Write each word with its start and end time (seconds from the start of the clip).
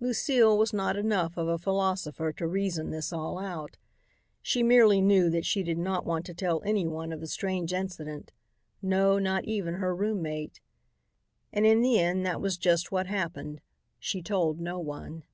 Lucile 0.00 0.56
was 0.56 0.72
not 0.72 0.96
enough 0.96 1.36
of 1.36 1.48
a 1.48 1.58
philosopher 1.58 2.32
to 2.32 2.46
reason 2.48 2.88
this 2.88 3.12
all 3.12 3.38
out. 3.38 3.76
She 4.40 4.62
merely 4.62 5.02
knew 5.02 5.28
that 5.28 5.44
she 5.44 5.62
did 5.62 5.76
not 5.76 6.06
want 6.06 6.24
to 6.24 6.34
tell 6.34 6.62
anyone 6.64 7.12
of 7.12 7.20
the 7.20 7.26
strange 7.26 7.74
incident, 7.74 8.32
no 8.80 9.18
not 9.18 9.44
even 9.44 9.74
her 9.74 9.94
roommate. 9.94 10.62
And 11.52 11.66
in 11.66 11.82
the 11.82 11.98
end 12.00 12.24
that 12.24 12.40
was 12.40 12.56
just 12.56 12.90
what 12.90 13.06
happened. 13.06 13.60
She 13.98 14.22
told 14.22 14.60
no 14.60 14.78
one. 14.78 15.24